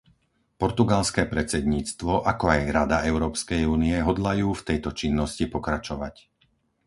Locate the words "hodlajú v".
4.07-4.65